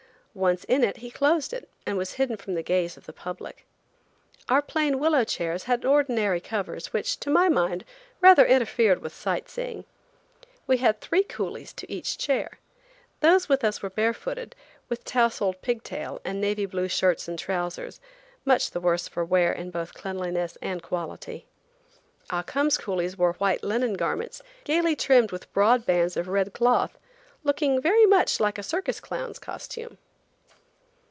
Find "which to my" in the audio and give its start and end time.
6.93-7.49